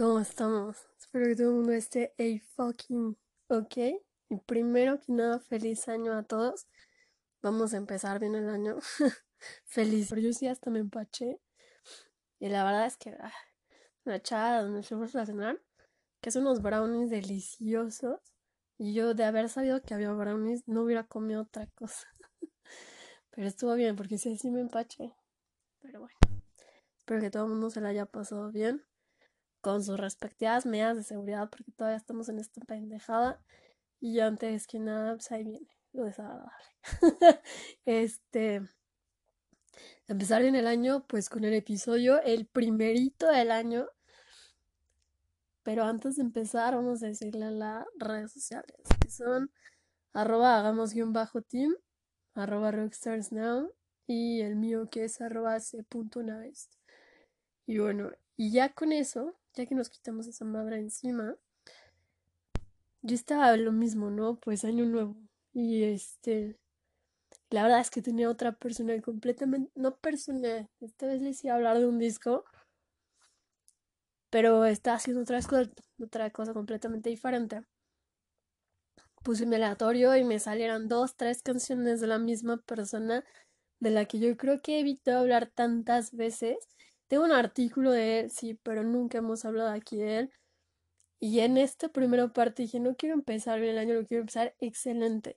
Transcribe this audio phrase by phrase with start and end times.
[0.00, 0.78] ¿Cómo estamos?
[0.98, 3.76] Espero que todo el mundo esté a fucking ok.
[4.30, 6.66] Y primero que nada, feliz año a todos.
[7.42, 8.78] Vamos a empezar bien el año.
[9.66, 10.08] feliz.
[10.08, 11.38] Pero yo sí hasta me empaché.
[12.38, 13.34] Y la verdad es que ah,
[14.06, 15.60] una chava donde fuimos a cenar,
[16.22, 18.20] que son unos brownies deliciosos.
[18.78, 22.08] Y yo de haber sabido que había brownies, no hubiera comido otra cosa.
[23.32, 25.14] Pero estuvo bien, porque sí, sí me empaché.
[25.82, 26.16] Pero bueno.
[26.96, 28.82] Espero que todo el mundo se la haya pasado bien
[29.60, 33.40] con sus respectivas medidas de seguridad, porque todavía estamos en esta pendejada.
[34.00, 36.52] Y antes que nada, pues ahí viene lo desagradable.
[37.84, 38.62] este.
[40.08, 43.86] Empezar bien el año, pues con el episodio, el primerito del año.
[45.62, 49.50] Pero antes de empezar, vamos a decirle a las redes sociales, que son
[50.12, 51.76] arroba hagamos guion bajo team,
[52.34, 53.72] arroba rockstarsnow,
[54.06, 56.72] y el mío que es arroba c.navest.
[57.66, 58.10] Y bueno,
[58.40, 61.36] y ya con eso, ya que nos quitamos esa madre encima,
[63.02, 64.40] yo estaba lo mismo, ¿no?
[64.40, 65.14] Pues año nuevo.
[65.52, 66.58] Y este,
[67.50, 71.56] la verdad es que tenía otra persona completamente, no personal, esta vez les iba a
[71.58, 72.46] hablar de un disco,
[74.30, 75.70] pero estaba haciendo otra cosa,
[76.02, 77.62] otra cosa completamente diferente.
[79.22, 83.22] Puse mi aleatorio y me salieron dos, tres canciones de la misma persona
[83.80, 86.56] de la que yo creo que he hablar tantas veces
[87.10, 90.32] tengo un artículo de él, sí, pero nunca hemos hablado aquí de él.
[91.18, 94.54] Y en esta primera parte dije, no quiero empezar bien el año, lo quiero empezar
[94.60, 95.36] excelente.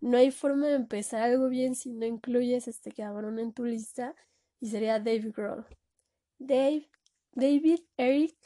[0.00, 4.14] No hay forma de empezar algo bien si no incluyes este cabrón en tu lista.
[4.60, 5.66] Y sería Dave Grohl.
[6.38, 6.88] Dave,
[7.32, 8.36] David Eric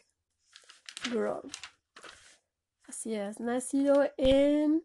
[1.13, 1.51] Grohl.
[2.89, 4.83] Así es, nacido en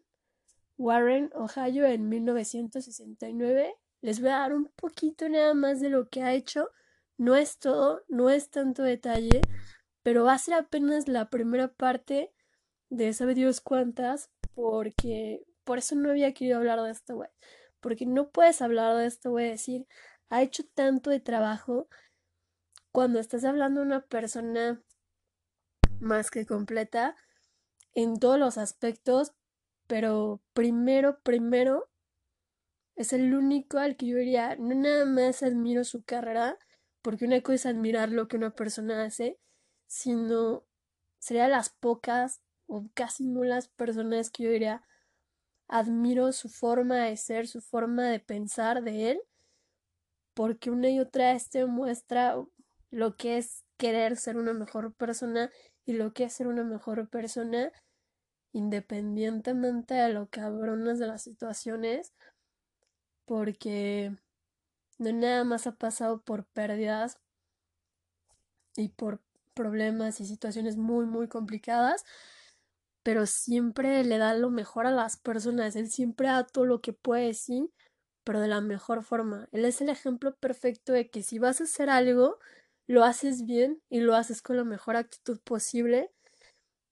[0.76, 3.74] Warren, Ohio en 1969.
[4.02, 6.68] Les voy a dar un poquito nada más de lo que ha hecho
[7.16, 9.40] no es todo, no es tanto detalle,
[10.02, 12.32] pero va a ser apenas la primera parte
[12.90, 17.30] de sabe Dios cuántas, porque por eso no había querido hablar de este güey.
[17.80, 19.86] Porque no puedes hablar de este güey, decir,
[20.28, 21.88] ha hecho tanto de trabajo
[22.90, 24.82] cuando estás hablando de una persona
[26.00, 27.16] más que completa
[27.94, 29.32] en todos los aspectos,
[29.86, 31.88] pero primero, primero,
[32.94, 36.58] es el único al que yo diría, no nada más admiro su carrera,
[37.02, 39.38] porque una cosa es admirar lo que una persona hace,
[39.86, 40.64] sino
[41.18, 44.82] sería las pocas o casi nulas personas que yo diría
[45.68, 49.22] admiro su forma de ser, su forma de pensar de él,
[50.34, 52.36] porque una y otra vez te muestra
[52.90, 55.50] lo que es querer ser una mejor persona
[55.84, 57.72] y lo que es ser una mejor persona
[58.52, 62.12] independientemente de lo cabronas de las situaciones,
[63.24, 64.14] porque
[65.02, 67.18] no nada más ha pasado por pérdidas
[68.76, 69.20] y por
[69.54, 72.04] problemas y situaciones muy, muy complicadas,
[73.02, 76.92] pero siempre le da lo mejor a las personas, él siempre da todo lo que
[76.92, 77.70] puede, sí,
[78.24, 79.48] pero de la mejor forma.
[79.52, 82.38] Él es el ejemplo perfecto de que si vas a hacer algo,
[82.86, 86.10] lo haces bien y lo haces con la mejor actitud posible,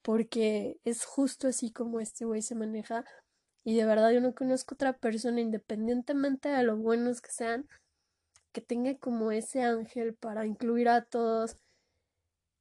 [0.03, 3.05] porque es justo así como este güey se maneja.
[3.65, 7.69] Y de verdad yo no conozco otra persona, independientemente de lo buenos que sean,
[8.53, 11.57] que tenga como ese ángel para incluir a todos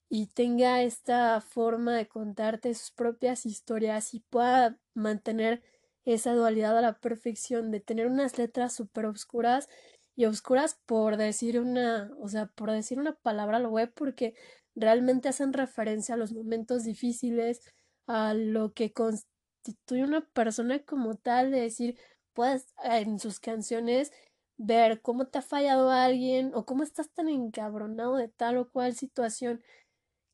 [0.09, 5.61] y tenga esta forma de contarte sus propias historias y pueda mantener
[6.03, 9.69] esa dualidad a la perfección de tener unas letras súper oscuras
[10.15, 14.33] y oscuras por decir una, o sea, por decir una palabra lo web porque
[14.75, 17.61] realmente hacen referencia a los momentos difíciles,
[18.07, 21.97] a lo que constituye una persona como tal, de decir,
[22.33, 24.11] pues en sus canciones
[24.59, 28.93] ver cómo te ha fallado alguien o cómo estás tan encabronado de tal o cual
[28.93, 29.63] situación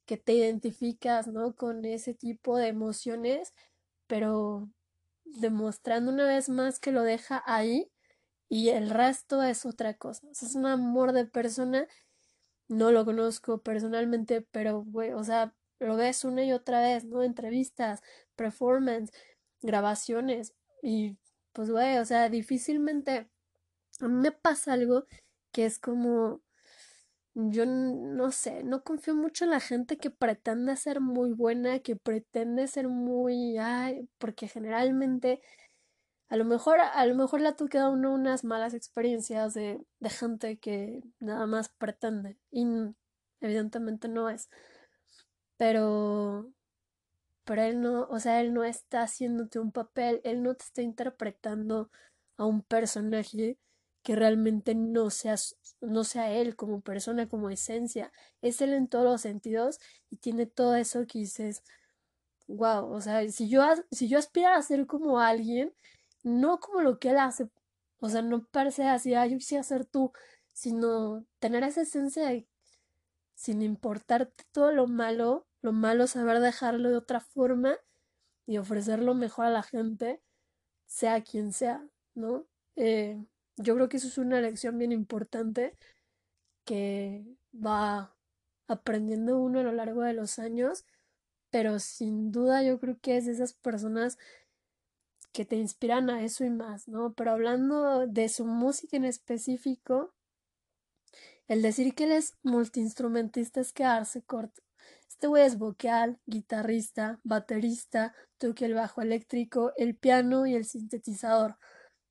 [0.05, 1.55] que te identificas, ¿no?
[1.55, 3.53] Con ese tipo de emociones,
[4.07, 4.69] pero
[5.25, 7.91] demostrando una vez más que lo deja ahí
[8.49, 10.27] y el resto es otra cosa.
[10.31, 11.87] es un amor de persona.
[12.69, 17.23] No lo conozco personalmente, pero, güey, o sea, lo ves una y otra vez, ¿no?
[17.23, 18.01] Entrevistas,
[18.35, 19.11] performance,
[19.61, 21.17] grabaciones y,
[21.53, 23.29] pues, güey, o sea, difícilmente
[24.01, 25.05] a mí me pasa algo
[25.51, 26.41] que es como,
[27.33, 31.95] yo no sé, no confío mucho en la gente que pretende ser muy buena, que
[31.95, 35.41] pretende ser muy, ay, porque generalmente
[36.29, 40.09] a lo mejor, a lo mejor le ha tocado uno unas malas experiencias de, de
[40.09, 42.65] gente que nada más pretende y
[43.41, 44.49] evidentemente no es.
[45.57, 46.51] Pero,
[47.45, 50.81] pero él no, o sea, él no está haciéndote un papel, él no te está
[50.81, 51.91] interpretando
[52.37, 53.57] a un personaje
[54.05, 55.35] que realmente no sea,
[55.81, 58.11] no sea él como persona, como esencia.
[58.43, 59.79] Es él en todos los sentidos
[60.11, 61.63] y tiene todo eso que dices,
[62.47, 65.73] wow, o sea, si yo, si yo a ser como alguien,
[66.21, 67.49] no como lo que él hace,
[67.99, 70.11] o sea, no parece así, ah, yo quisiera ser tú,
[70.53, 72.47] sino tener esa esencia de,
[73.33, 77.75] sin importarte todo lo malo, lo malo saber dejarlo de otra forma
[78.45, 80.21] y ofrecer lo mejor a la gente,
[80.85, 82.45] sea quien sea, ¿no?
[82.75, 83.17] Eh,
[83.57, 85.77] yo creo que eso es una lección bien importante
[86.65, 87.23] que
[87.53, 88.15] va
[88.67, 90.85] aprendiendo uno a lo largo de los años,
[91.51, 94.17] pero sin duda yo creo que es de esas personas
[95.31, 97.13] que te inspiran a eso y más, ¿no?
[97.13, 100.13] Pero hablando de su música en específico,
[101.47, 104.63] el decir que él es multiinstrumentista es quedarse corto.
[105.07, 111.57] Este güey es vocal, guitarrista, baterista, toca el bajo eléctrico, el piano y el sintetizador.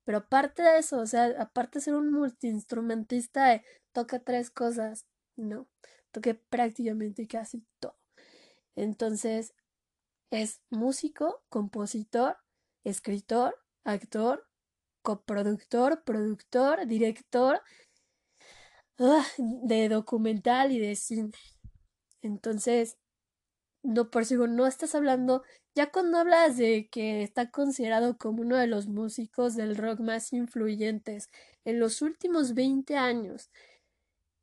[0.04, 3.62] Pero aparte de eso, o sea, aparte de ser un multiinstrumentista,
[3.92, 5.06] toca tres cosas.
[5.36, 5.68] No,
[6.12, 7.96] toca prácticamente casi todo.
[8.76, 9.54] Entonces,
[10.30, 12.36] es músico, compositor,
[12.84, 14.46] escritor, actor,
[15.02, 17.60] coproductor, productor, director
[18.98, 21.32] ah, de documental y de cine.
[22.22, 22.98] Entonces,
[23.84, 25.44] no por si no estás hablando,
[25.74, 30.32] ya cuando hablas de que está considerado como uno de los músicos del rock más
[30.32, 31.30] influyentes
[31.64, 33.50] en los últimos 20 años,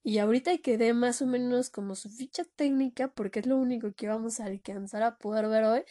[0.04, 3.94] y ahorita que dé más o menos como su ficha técnica, porque es lo único
[3.94, 5.84] que vamos a alcanzar a poder ver hoy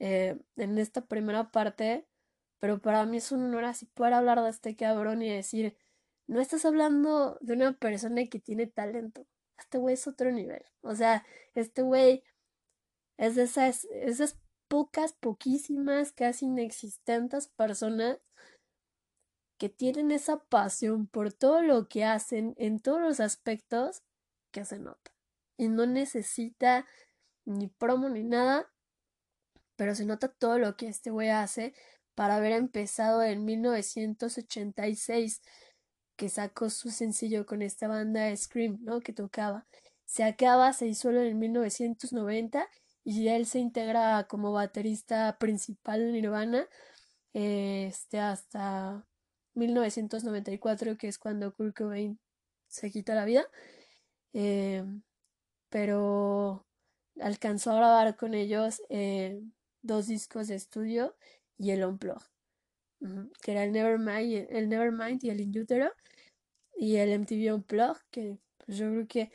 [0.00, 2.06] eh, en esta primera parte,
[2.60, 5.76] pero para mí es un honor así poder hablar de este cabrón y decir,
[6.26, 9.26] no estás hablando de una persona que tiene talento,
[9.58, 11.24] este güey es otro nivel, o sea,
[11.54, 12.24] este güey
[13.18, 18.18] es de esas, pocas, poquísimas, casi inexistentes personas
[19.58, 24.02] que tienen esa pasión por todo lo que hacen en todos los aspectos
[24.52, 25.12] que se nota.
[25.56, 26.84] Y no necesita
[27.46, 28.70] ni promo ni nada,
[29.76, 31.74] pero se nota todo lo que este güey hace
[32.16, 35.42] para haber empezado en 1986
[36.16, 39.00] que sacó su sencillo con esta banda Scream, ¿no?
[39.00, 39.66] Que tocaba.
[40.06, 42.66] Se acaba, se disuelve en 1990
[43.06, 46.68] y él se integra como baterista principal en Nirvana
[47.32, 49.06] este, hasta
[49.54, 52.18] 1994, que es cuando Kurt Cobain
[52.66, 53.46] se quita la vida.
[54.32, 54.84] Eh,
[55.68, 56.66] pero
[57.20, 59.40] alcanzó a grabar con ellos eh,
[59.82, 61.14] dos discos de estudio
[61.56, 62.22] y el Unplug,
[63.40, 65.92] que era el Nevermind, el Nevermind y el In Utero,
[66.74, 69.30] y el MTV Unplug, que pues, yo creo que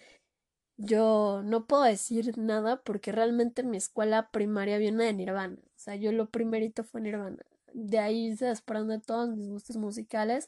[0.83, 5.57] yo no puedo decir nada porque realmente mi escuela primaria viene de Nirvana.
[5.57, 7.43] O sea, yo lo primerito fue Nirvana.
[7.73, 10.47] De ahí se desprende todos mis gustos musicales.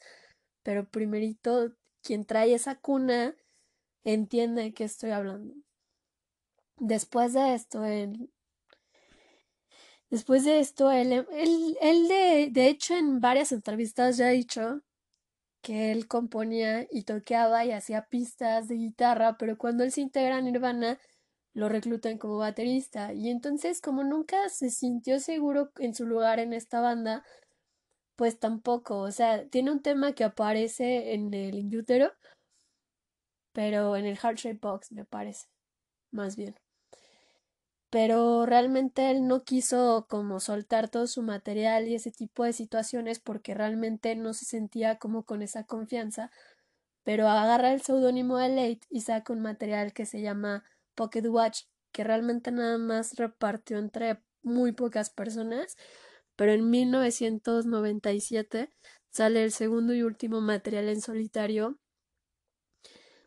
[0.63, 3.35] Pero primerito, quien trae esa cuna
[4.03, 5.53] entiende de qué estoy hablando.
[6.77, 8.31] Después de esto, él.
[10.09, 14.81] Después de esto, él, de, de hecho en varias entrevistas ya ha dicho
[15.63, 20.38] que él componía y toqueaba y hacía pistas de guitarra, pero cuando él se integra
[20.39, 21.00] en Nirvana
[21.54, 23.13] lo reclutan como baterista.
[23.13, 27.24] Y entonces como nunca se sintió seguro en su lugar en esta banda,
[28.15, 32.12] pues tampoco, o sea, tiene un tema que aparece en el Inútero,
[33.54, 35.48] pero en el Heart Shape Box me parece,
[36.12, 36.56] más bien
[37.93, 43.19] pero realmente él no quiso como soltar todo su material y ese tipo de situaciones
[43.19, 46.31] porque realmente no se sentía como con esa confianza,
[47.03, 50.63] pero agarra el seudónimo de Late y saca un material que se llama
[50.95, 55.77] Pocket Watch, que realmente nada más repartió entre muy pocas personas,
[56.35, 58.71] pero en 1997
[59.12, 61.77] sale el segundo y último material en solitario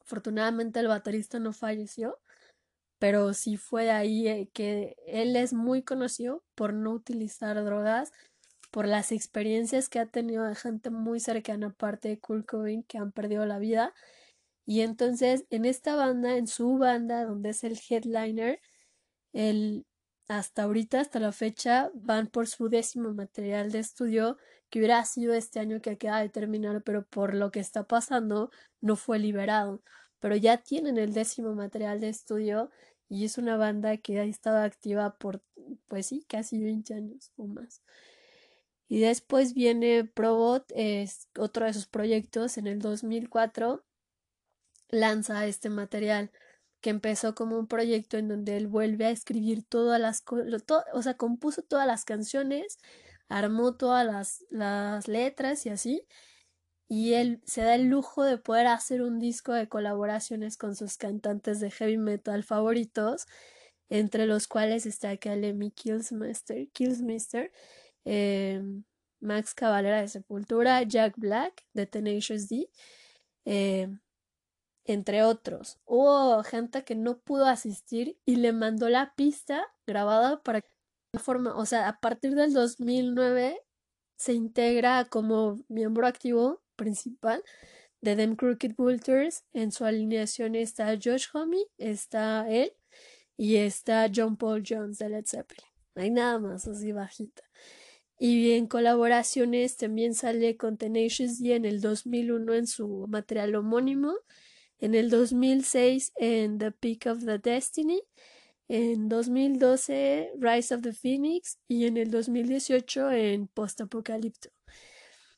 [0.00, 2.18] afortunadamente el baterista no falleció,
[2.98, 8.12] pero sí fue ahí eh, que él es muy conocido por no utilizar drogas,
[8.70, 12.98] por las experiencias que ha tenido de gente muy cercana, aparte de Kurt Cobain, que
[12.98, 13.94] han perdido la vida.
[14.68, 18.60] Y entonces en esta banda, en su banda, donde es el headliner,
[19.32, 19.86] él
[20.28, 24.36] hasta ahorita, hasta la fecha, van por su décimo material de estudio,
[24.68, 28.50] que hubiera sido este año que acaba de terminar, pero por lo que está pasando,
[28.82, 29.82] no fue liberado.
[30.18, 32.70] Pero ya tienen el décimo material de estudio
[33.08, 35.42] y es una banda que ha estado activa por,
[35.86, 37.82] pues sí, casi 20 años o más.
[38.86, 43.82] Y después viene Probot, es otro de sus proyectos en el 2004,
[44.88, 46.30] lanza este material
[46.80, 51.02] que empezó como un proyecto en donde él vuelve a escribir todas las cosas, o
[51.02, 52.78] sea, compuso todas las canciones,
[53.28, 56.06] armó todas las, las letras y así,
[56.88, 60.96] y él se da el lujo de poder hacer un disco de colaboraciones con sus
[60.96, 63.26] cantantes de heavy metal favoritos,
[63.90, 67.52] entre los cuales está Kalemi Killsmaster, Killsmaster
[68.04, 68.62] eh,
[69.20, 72.70] Max Cavalera de Sepultura, Jack Black de Tenacious D,
[73.44, 73.88] eh,
[74.88, 75.78] entre otros.
[75.84, 80.68] Hubo gente que no pudo asistir y le mandó la pista grabada para que
[81.18, 83.60] forma, o sea, a partir del 2009
[84.16, 87.44] se integra como miembro activo principal
[88.00, 89.44] de Them Crooked Vultures.
[89.52, 92.72] En su alineación está Josh Homme, está él
[93.36, 95.66] y está John Paul Jones de Led Zeppelin.
[95.94, 97.42] No hay nada más así bajita.
[98.18, 104.14] Y en colaboraciones también sale con Tenacious D en el 2001 en su material homónimo
[104.80, 108.02] en el 2006 en The Peak of the Destiny,
[108.68, 114.50] en 2012 Rise of the Phoenix y en el 2018 en Post Apocalipto.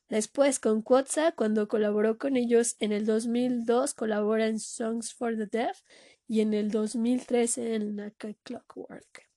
[0.09, 5.47] Después con Quotza, cuando colaboró con ellos en el 2002, colabora en Songs for the
[5.47, 5.82] Deaf
[6.26, 9.28] y en el 2013 en Naka Clockwork.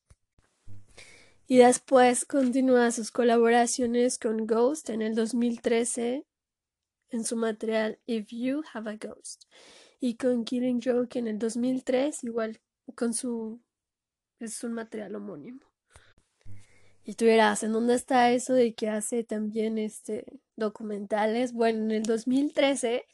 [1.45, 6.25] Y después continúa sus colaboraciones con Ghost en el 2013
[7.11, 9.43] en su material If You Have a Ghost
[10.03, 12.59] y con Killing Joke en el 2003, igual
[12.93, 13.61] con su...
[14.37, 15.61] es un material homónimo.
[17.05, 20.25] Y tú dirás, ¿en dónde está eso de que hace también este
[20.57, 21.53] documentales?
[21.53, 23.05] Bueno, en el 2013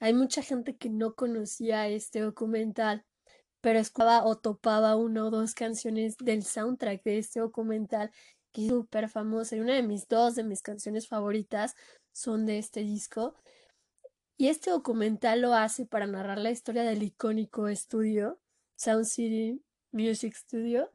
[0.00, 3.04] hay mucha gente que no conocía este documental,
[3.60, 8.10] pero escuchaba o topaba una o dos canciones del soundtrack de este documental
[8.50, 11.74] que es súper famoso y una de mis dos de mis canciones favoritas
[12.12, 13.34] son de este disco
[14.36, 18.40] y este documental lo hace para narrar la historia del icónico estudio,
[18.76, 19.62] Sound City
[19.92, 20.90] Music Studio.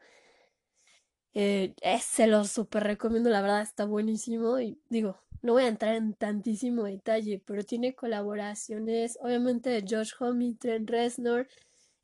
[1.34, 5.96] Eh, se lo súper recomiendo, la verdad está buenísimo y digo, no voy a entrar
[5.96, 11.48] en tantísimo detalle, pero tiene colaboraciones obviamente de Josh Homme, Trent Reznor,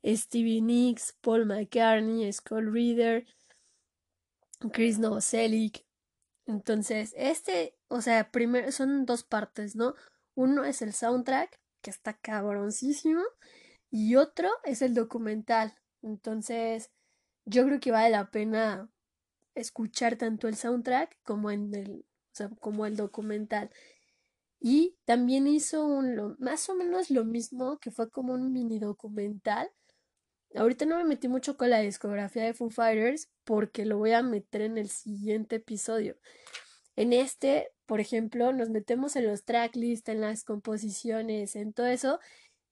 [0.04, 3.26] Stevie Nicks, Paul McCartney, Scott Reader,
[4.72, 5.84] Chris Novoselic.
[6.46, 9.94] Entonces, este, o sea, primero son dos partes, ¿no?
[10.36, 13.22] Uno es el soundtrack, que está cabroncísimo,
[13.90, 15.74] y otro es el documental.
[16.02, 16.92] Entonces,
[17.46, 18.88] yo creo que vale la pena
[19.54, 22.04] escuchar tanto el soundtrack como en el,
[22.60, 23.70] como el documental.
[24.60, 29.70] Y también hizo un, más o menos lo mismo, que fue como un mini documental.
[30.54, 34.22] Ahorita no me metí mucho con la discografía de Foo Fighters porque lo voy a
[34.22, 36.18] meter en el siguiente episodio.
[36.94, 42.20] En este, por ejemplo, nos metemos en los tracklists, en las composiciones, en todo eso,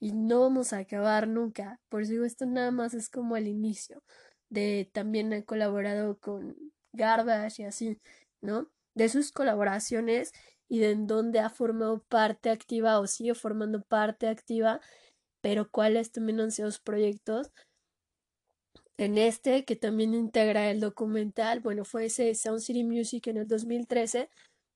[0.01, 1.81] y no vamos a acabar nunca.
[1.89, 4.03] Por eso digo, esto nada más es como el inicio.
[4.51, 6.57] De también he colaborado con
[6.93, 7.99] Garbage y así,
[8.43, 8.69] ¿no?
[8.95, 10.33] De sus colaboraciones
[10.69, 14.81] y de en dónde ha formado parte activa o sigue formando parte activa,
[15.41, 17.51] pero cuáles también han sido sus proyectos
[18.97, 23.49] en este, que también integra el documental, bueno, fue ese Sound City Music en el
[23.49, 24.31] 2013,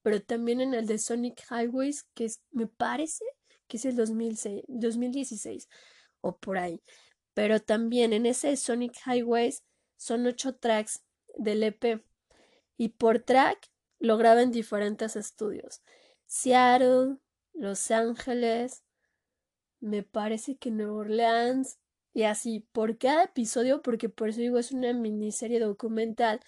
[0.09, 3.27] pero también en el de Sonic Highways, que es, me parece
[3.67, 5.69] que es el 2006, 2016
[6.23, 6.81] o por ahí.
[7.35, 9.65] Pero también en ese Sonic Highways
[9.99, 11.03] son ocho tracks
[11.37, 12.03] del EP
[12.79, 15.83] y por track lo graba en diferentes estudios.
[16.25, 17.19] Seattle,
[17.53, 18.85] Los Ángeles,
[19.79, 21.77] me parece que Nueva Orleans
[22.15, 26.41] y así por cada episodio, porque por eso digo es una miniserie documental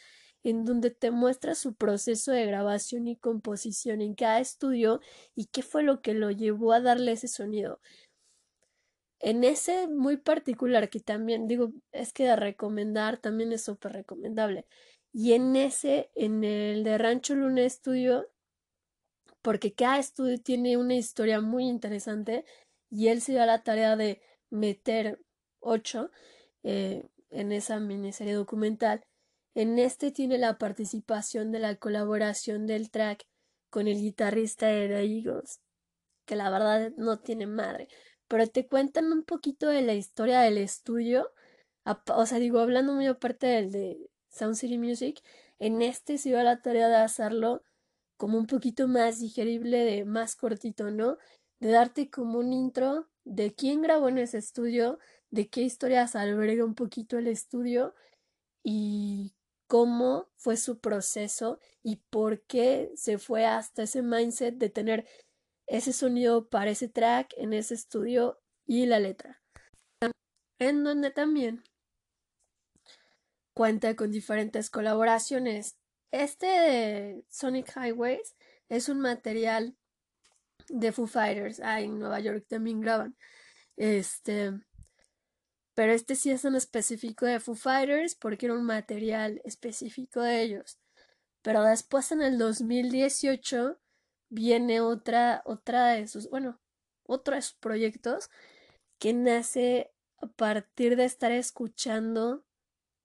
[0.42, 5.00] en donde te muestra su proceso de grabación y composición en cada estudio
[5.34, 7.80] y qué fue lo que lo llevó a darle ese sonido.
[9.20, 14.66] En ese muy particular, que también digo, es que de recomendar también es súper recomendable.
[15.12, 18.28] Y en ese, en el de Rancho Luna Estudio,
[19.42, 22.44] porque cada estudio tiene una historia muy interesante
[22.90, 24.20] y él se dio la tarea de
[24.50, 25.20] meter
[25.60, 26.10] ocho
[26.62, 29.02] eh, en esa miniserie documental
[29.60, 33.26] en este tiene la participación de la colaboración del track
[33.68, 35.60] con el guitarrista de The Eagles,
[36.24, 37.88] que la verdad no tiene madre,
[38.26, 41.30] pero te cuentan un poquito de la historia del estudio,
[41.84, 45.20] o sea, digo, hablando muy aparte del de Sound City Music,
[45.58, 47.62] en este se iba la tarea de hacerlo
[48.16, 51.18] como un poquito más digerible, de más cortito, ¿no?
[51.58, 54.98] De darte como un intro de quién grabó en ese estudio,
[55.28, 57.94] de qué historias alberga un poquito el estudio
[58.62, 59.34] y
[59.70, 65.06] cómo fue su proceso y por qué se fue hasta ese mindset de tener
[65.68, 69.40] ese sonido para ese track en ese estudio y la letra.
[70.58, 71.62] En donde también
[73.54, 75.76] cuenta con diferentes colaboraciones.
[76.10, 78.34] Este de Sonic Highways
[78.68, 79.76] es un material
[80.68, 81.60] de Foo Fighters.
[81.60, 83.16] Ah, en Nueva York también graban.
[83.76, 84.50] Este
[85.74, 90.42] pero este sí es un específico de Foo Fighters porque era un material específico de
[90.42, 90.78] ellos.
[91.42, 93.78] Pero después en el 2018
[94.28, 96.60] viene otra, otra de sus, bueno,
[97.04, 98.30] otro de sus proyectos
[98.98, 102.44] que nace a partir de estar escuchando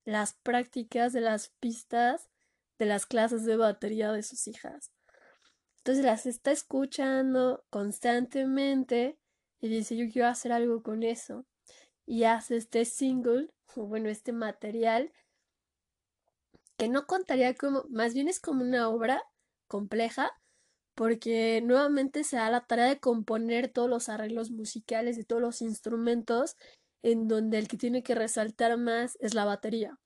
[0.03, 2.29] las prácticas de las pistas
[2.77, 4.91] de las clases de batería de sus hijas.
[5.77, 9.17] Entonces las está escuchando constantemente
[9.61, 11.45] y dice yo quiero hacer algo con eso
[12.05, 15.11] y hace este single, o bueno, este material,
[16.77, 19.23] que no contaría como, más bien es como una obra
[19.67, 20.31] compleja,
[20.95, 25.61] porque nuevamente se da la tarea de componer todos los arreglos musicales de todos los
[25.61, 26.55] instrumentos,
[27.03, 29.99] en donde el que tiene que resaltar más es la batería.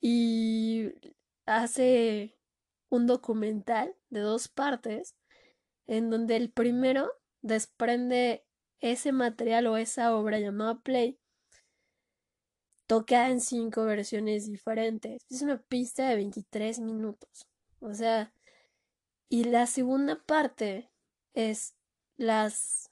[0.00, 0.92] Y
[1.46, 2.36] hace
[2.90, 5.14] un documental de dos partes,
[5.86, 8.45] en donde el primero desprende
[8.80, 11.18] ese material o esa obra llamada Play
[12.86, 15.22] toca en cinco versiones diferentes.
[15.30, 17.46] Es una pista de 23 minutos.
[17.80, 18.32] O sea,
[19.28, 20.90] y la segunda parte
[21.34, 21.74] es
[22.16, 22.90] las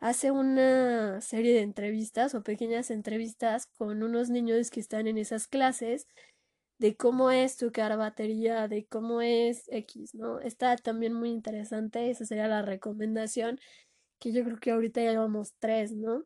[0.00, 5.48] hace una serie de entrevistas o pequeñas entrevistas con unos niños que están en esas
[5.48, 6.06] clases
[6.78, 10.38] de cómo es tocar batería, de cómo es X, ¿no?
[10.40, 13.58] Está también muy interesante, esa sería la recomendación
[14.18, 16.24] que yo creo que ahorita ya llevamos tres, ¿no?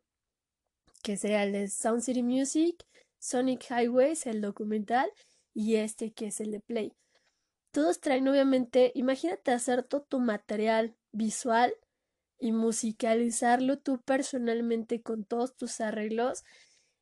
[1.03, 2.85] Que sería el de Sound City Music,
[3.19, 5.11] Sonic Highways, el documental,
[5.55, 6.93] y este que es el de Play.
[7.73, 11.75] Todos traen obviamente, imagínate hacer todo tu material visual
[12.39, 16.45] y musicalizarlo tú personalmente con todos tus arreglos.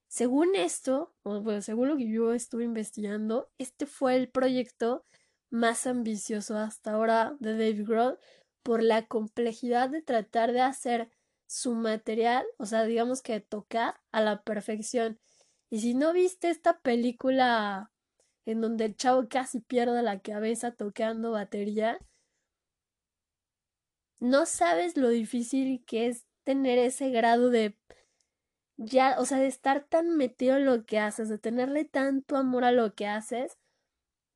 [0.09, 5.05] Según esto, o bueno, según lo que yo estuve investigando, este fue el proyecto
[5.51, 8.19] más ambicioso hasta ahora de Dave Grohl
[8.63, 11.11] por la complejidad de tratar de hacer
[11.47, 15.19] su material, o sea, digamos que tocar a la perfección.
[15.71, 17.93] Y si no viste esta película
[18.45, 21.99] en donde el chavo casi pierde la cabeza tocando batería,
[24.21, 27.77] no sabes lo difícil que es tener ese grado de
[28.77, 32.65] ya, o sea, de estar tan metido en lo que haces, de tenerle tanto amor
[32.65, 33.59] a lo que haces,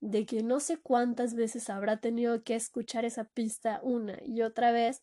[0.05, 4.71] de que no sé cuántas veces habrá tenido que escuchar esa pista una y otra
[4.71, 5.03] vez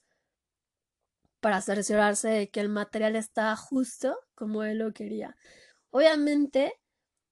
[1.39, 5.35] para cerciorarse de que el material estaba justo como él lo quería.
[5.89, 6.79] Obviamente,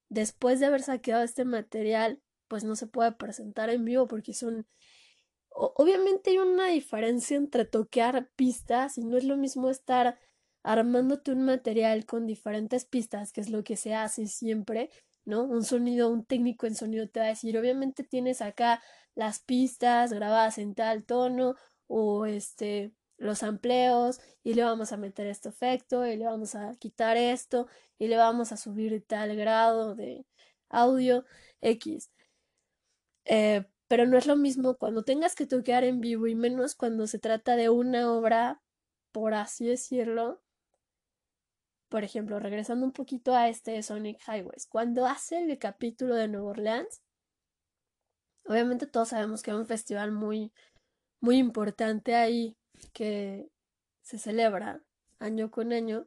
[0.09, 4.67] después de haber saqueado este material, pues no se puede presentar en vivo porque son...
[5.51, 10.17] Obviamente hay una diferencia entre toquear pistas y no es lo mismo estar
[10.63, 14.89] armándote un material con diferentes pistas, que es lo que se hace siempre,
[15.29, 15.43] ¿no?
[15.43, 18.81] Un sonido, un técnico en sonido te va a decir, obviamente tienes acá
[19.15, 21.55] las pistas grabadas en tal tono
[21.87, 26.73] o este los amplios y le vamos a meter este efecto y le vamos a
[26.79, 30.25] quitar esto y le vamos a subir tal grado de
[30.69, 31.25] audio
[31.61, 32.11] X.
[33.25, 37.07] Eh, pero no es lo mismo cuando tengas que tocar en vivo y menos cuando
[37.07, 38.61] se trata de una obra,
[39.11, 40.41] por así decirlo.
[41.89, 46.51] Por ejemplo, regresando un poquito a este Sonic Highways, cuando hace el capítulo de Nueva
[46.51, 47.01] Orleans,
[48.45, 50.53] obviamente todos sabemos que es un festival muy,
[51.19, 52.55] muy importante ahí
[52.93, 53.49] que
[54.01, 54.81] se celebra
[55.19, 56.05] año con año,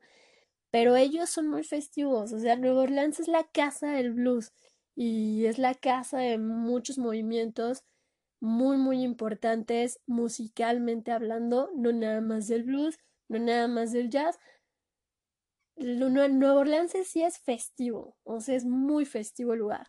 [0.71, 4.53] pero ellos son muy festivos, o sea, Nueva Orleans es la casa del blues
[4.95, 7.85] y es la casa de muchos movimientos
[8.41, 14.39] muy, muy importantes musicalmente hablando, no nada más del blues, no nada más del jazz.
[15.77, 19.89] Nueva Orleans sí es festivo, o sea, es muy festivo el lugar.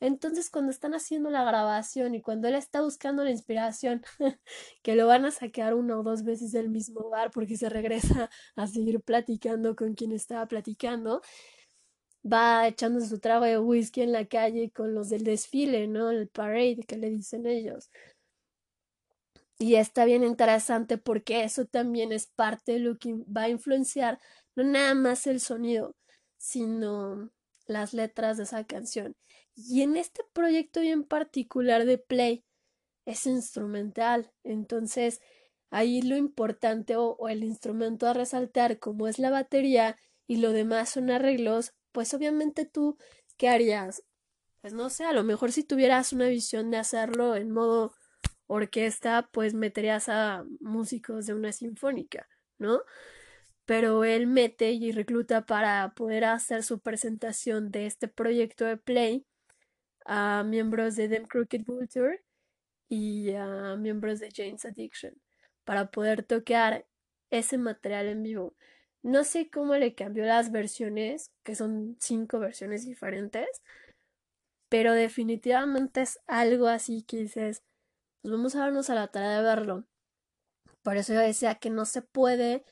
[0.00, 4.02] Entonces, cuando están haciendo la grabación y cuando él está buscando la inspiración,
[4.82, 8.30] que lo van a sacar una o dos veces del mismo bar porque se regresa
[8.56, 11.20] a seguir platicando con quien estaba platicando,
[12.24, 16.10] va echándose su trago de whisky en la calle con los del desfile, ¿no?
[16.10, 17.90] El parade que le dicen ellos.
[19.58, 24.18] Y está bien interesante porque eso también es parte de lo que va a influenciar
[24.64, 25.96] no nada más el sonido,
[26.36, 27.30] sino
[27.66, 29.16] las letras de esa canción.
[29.54, 32.44] Y en este proyecto bien particular de Play
[33.04, 34.32] es instrumental.
[34.44, 35.20] Entonces,
[35.70, 39.96] ahí lo importante o, o, el instrumento a resaltar, como es la batería
[40.26, 42.96] y lo demás son arreglos, pues obviamente tú,
[43.36, 44.02] ¿qué harías?
[44.60, 47.92] Pues no sé, a lo mejor si tuvieras una visión de hacerlo en modo
[48.46, 52.82] orquesta, pues meterías a músicos de una sinfónica, ¿no?
[53.70, 59.24] Pero él mete y recluta para poder hacer su presentación de este proyecto de Play
[60.04, 62.20] a miembros de Them Crooked Vulture
[62.88, 65.14] y a miembros de Jane's Addiction
[65.62, 66.84] para poder tocar
[67.30, 68.56] ese material en vivo.
[69.04, 73.62] No sé cómo le cambió las versiones, que son cinco versiones diferentes,
[74.68, 77.62] pero definitivamente es algo así que dices,
[78.20, 79.84] pues vamos a darnos a la tarea de verlo.
[80.82, 82.64] Por eso yo decía que no se puede.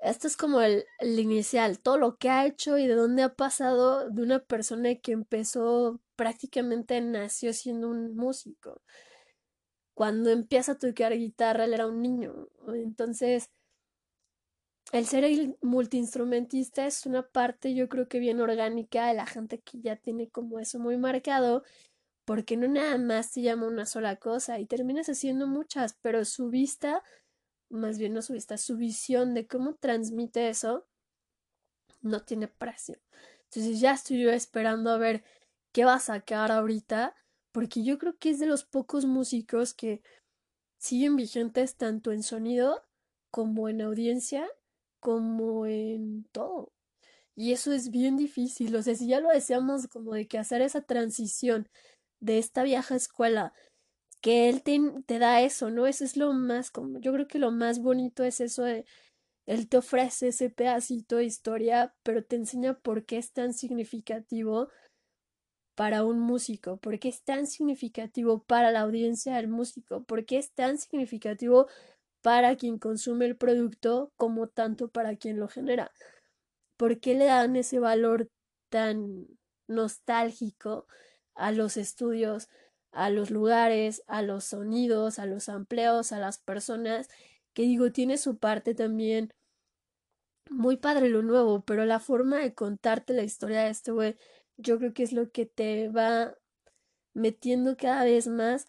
[0.00, 3.34] Esto es como el, el inicial, todo lo que ha hecho y de dónde ha
[3.34, 8.80] pasado de una persona que empezó prácticamente nació siendo un músico.
[9.94, 12.48] Cuando empieza a tocar guitarra, él era un niño.
[12.68, 13.50] Entonces,
[14.92, 19.80] el ser multiinstrumentista es una parte yo creo que bien orgánica de la gente que
[19.80, 21.62] ya tiene como eso muy marcado,
[22.24, 26.48] porque no nada más se llama una sola cosa y terminas haciendo muchas, pero su
[26.48, 27.02] vista,
[27.70, 30.86] más bien no su vista, su visión de cómo transmite eso,
[32.00, 32.98] no tiene precio.
[33.44, 35.24] Entonces ya estoy yo esperando a ver
[35.72, 37.14] qué va a sacar ahorita,
[37.52, 40.02] porque yo creo que es de los pocos músicos que
[40.78, 42.86] siguen vigentes tanto en sonido
[43.30, 44.48] como en audiencia
[45.00, 46.72] como en todo.
[47.34, 48.74] Y eso es bien difícil.
[48.76, 51.68] O sea, si ya lo deseamos como de que hacer esa transición
[52.20, 53.52] de esta vieja escuela,
[54.20, 55.86] que él te, te da eso, ¿no?
[55.86, 58.84] Eso es lo más, como, yo creo que lo más bonito es eso de,
[59.46, 64.68] él te ofrece ese pedacito de historia, pero te enseña por qué es tan significativo
[65.74, 70.38] para un músico, por qué es tan significativo para la audiencia del músico, por qué
[70.38, 71.68] es tan significativo
[72.20, 75.92] para quien consume el producto como tanto para quien lo genera.
[76.76, 78.28] ¿Por qué le dan ese valor
[78.68, 79.28] tan
[79.66, 80.86] nostálgico
[81.34, 82.48] a los estudios,
[83.04, 87.08] a los lugares, a los sonidos, a los empleos, a las personas?
[87.54, 89.32] Que digo, tiene su parte también
[90.50, 94.16] muy padre lo nuevo, pero la forma de contarte la historia de este güey,
[94.56, 96.36] yo creo que es lo que te va
[97.14, 98.66] metiendo cada vez más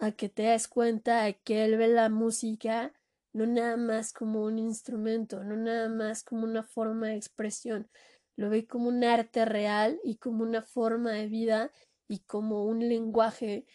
[0.00, 2.92] a que te des cuenta de que él ve la música
[3.32, 7.88] no nada más como un instrumento, no nada más como una forma de expresión,
[8.34, 11.70] lo ve como un arte real y como una forma de vida
[12.08, 13.66] y como un lenguaje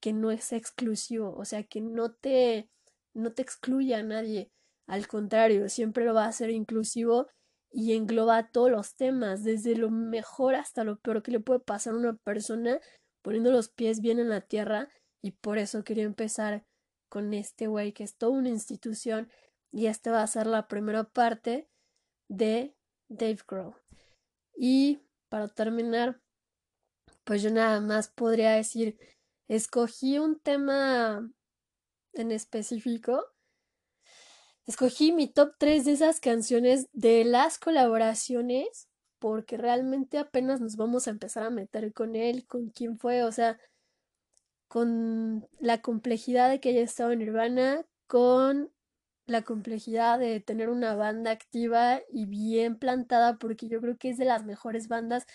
[0.00, 2.68] que no es exclusivo, o sea, que no te
[3.14, 4.50] no te excluye a nadie,
[4.86, 7.28] al contrario, siempre lo va a hacer inclusivo
[7.70, 11.94] y engloba todos los temas, desde lo mejor hasta lo peor que le puede pasar
[11.94, 12.80] a una persona
[13.22, 14.88] poniendo los pies bien en la tierra
[15.22, 16.66] y por eso quería empezar
[17.08, 19.30] con este güey que es toda una institución
[19.70, 21.68] y esta va a ser la primera parte
[22.28, 22.74] de
[23.08, 23.74] Dave Grohl.
[24.54, 26.20] Y para terminar,
[27.24, 28.98] pues yo nada más podría decir,
[29.48, 31.30] escogí un tema
[32.14, 33.24] en específico.
[34.66, 41.06] Escogí mi top 3 de esas canciones de las colaboraciones porque realmente apenas nos vamos
[41.06, 43.56] a empezar a meter con él, con quién fue, o sea,
[44.66, 48.72] con la complejidad de que haya estado en Nirvana, con
[49.26, 54.18] la complejidad de tener una banda activa y bien plantada, porque yo creo que es
[54.18, 55.26] de las mejores bandas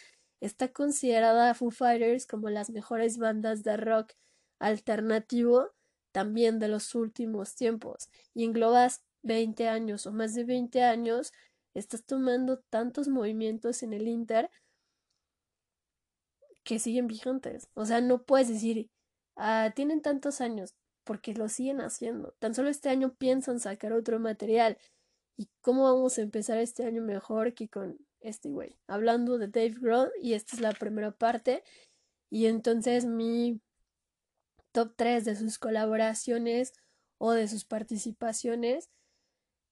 [0.41, 4.13] está considerada Foo Fighters como las mejores bandas de rock
[4.59, 5.73] alternativo
[6.11, 11.31] también de los últimos tiempos y englobas 20 años o más de 20 años,
[11.73, 14.49] estás tomando tantos movimientos en el Inter
[16.63, 17.69] que siguen vigentes.
[17.75, 18.89] O sea, no puedes decir,
[19.35, 22.35] ah, tienen tantos años, porque lo siguen haciendo.
[22.39, 24.77] Tan solo este año piensan sacar otro material.
[25.37, 27.97] ¿Y cómo vamos a empezar este año mejor que con
[28.27, 28.77] este güey?
[28.87, 31.63] Hablando de Dave Grohl, y esta es la primera parte.
[32.29, 33.61] Y entonces mi
[34.71, 36.73] top 3 de sus colaboraciones
[37.17, 38.89] o de sus participaciones,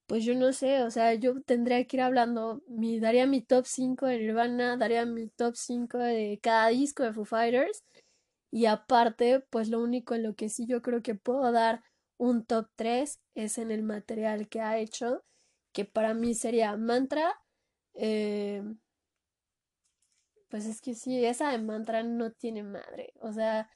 [0.08, 3.66] pues yo no sé, o sea, yo tendría que ir hablando, mi, daría mi top
[3.66, 7.84] 5 de Nirvana, daría mi top 5 de cada disco de Foo Fighters,
[8.52, 11.84] y aparte, pues lo único en lo que sí yo creo que puedo dar
[12.18, 15.24] un top 3 es en el material que ha hecho,
[15.74, 17.36] que para mí sería Mantra,
[17.96, 18.64] eh,
[20.50, 23.70] pues es que sí, esa de Mantra no tiene madre, o sea,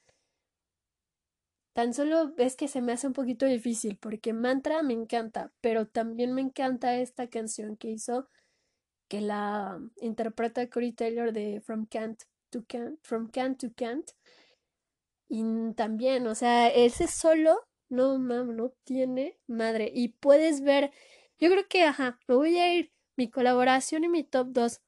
[1.74, 5.88] Tan solo es que se me hace un poquito difícil porque Mantra me encanta, pero
[5.88, 8.28] también me encanta esta canción que hizo
[9.08, 14.12] que la interpreta Corey Taylor de From Kant to Kant, From Kant to Kant.
[15.30, 15.44] Y
[15.76, 19.92] también, o sea, ese solo, no mam, no tiene madre.
[19.94, 20.92] Y puedes ver,
[21.40, 24.80] yo creo que, ajá, me voy a ir, mi colaboración y mi top 2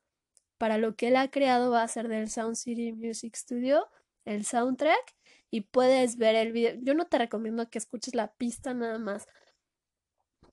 [0.58, 3.89] para lo que él ha creado va a ser del Sound City Music Studio,
[4.24, 5.17] el soundtrack
[5.50, 6.80] y puedes ver el video.
[6.82, 9.28] Yo no te recomiendo que escuches la pista nada más.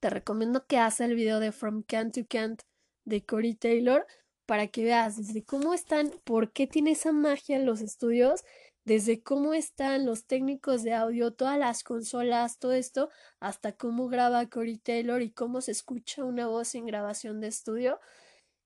[0.00, 2.62] Te recomiendo que hagas el video de From Kant to Kant
[3.04, 4.08] de Corey Taylor
[4.44, 8.44] para que veas desde cómo están, por qué tiene esa magia en los estudios,
[8.88, 14.48] desde cómo están los técnicos de audio, todas las consolas, todo esto, hasta cómo graba
[14.48, 18.00] Corey Taylor y cómo se escucha una voz en grabación de estudio.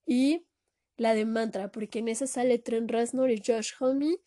[0.06, 0.46] Y
[0.96, 4.18] la de Mantra, porque en esa sale Trent Reznor y Josh Homme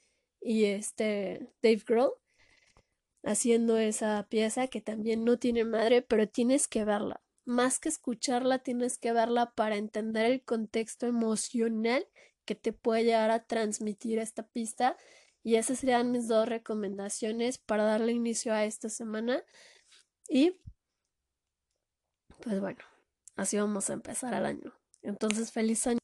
[0.41, 2.11] y este Dave Grohl
[3.23, 7.21] haciendo esa pieza que también no tiene madre, pero tienes que verla.
[7.45, 12.05] Más que escucharla, tienes que verla para entender el contexto emocional
[12.45, 14.97] que te puede llegar a transmitir esta pista.
[15.45, 19.43] Y esas serían mis dos recomendaciones para darle inicio a esta semana.
[20.27, 20.59] Y
[22.41, 22.79] pues bueno,
[23.35, 24.73] así vamos a empezar el año.
[25.03, 25.99] Entonces, feliz año.